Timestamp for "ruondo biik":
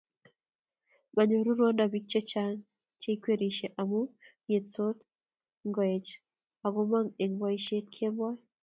1.59-2.05